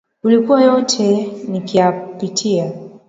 [0.23, 2.71] Ulikuwa yote nikiyapitia.